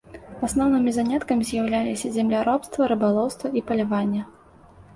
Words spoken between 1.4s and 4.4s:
з'яўляліся земляробства, рыбалоўства і паляванне.